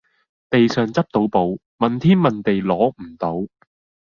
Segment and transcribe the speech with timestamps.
[0.49, 3.45] 地上執到寶，問天問地攞唔到